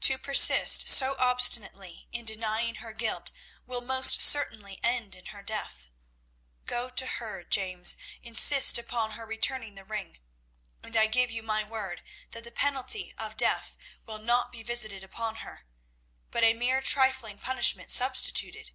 [0.00, 3.30] To persist so obstinately in denying her guilt
[3.66, 5.90] will most certainly end in her death.
[6.64, 10.18] Go to her, James; insist upon her returning the ring,
[10.82, 12.00] and I give you my word
[12.30, 13.76] that the penalty of death
[14.06, 15.66] will not be visited upon her,
[16.30, 18.70] but a mere trifling punishment substituted.